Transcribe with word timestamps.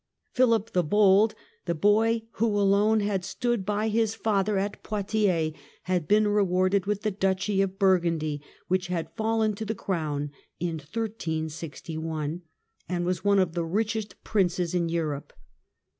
Philip 0.33 0.71
the 0.71 0.81
Bold, 0.81 1.35
the 1.65 1.75
boy 1.75 2.23
who 2.31 2.47
alone 2.47 3.01
had 3.01 3.23
stood 3.23 3.63
by 3.63 3.87
his 3.87 4.15
father 4.15 4.57
at 4.57 4.81
Poitiers, 4.81 5.53
had 5.83 6.07
been 6.07 6.27
rewarded 6.27 6.87
with 6.87 7.03
the 7.03 7.11
Duchy 7.11 7.61
of 7.61 7.77
Burgundy, 7.77 8.41
which 8.67 8.87
had 8.87 9.13
fallen 9.15 9.53
to 9.53 9.63
the 9.63 9.75
Crown 9.75 10.31
in 10.59 10.77
1361, 10.79 12.41
and 12.89 13.05
was 13.05 13.23
one 13.23 13.37
of 13.37 13.53
the 13.53 13.63
richest 13.63 14.23
princes 14.23 14.73
in 14.73 14.89
Europe. 14.89 15.33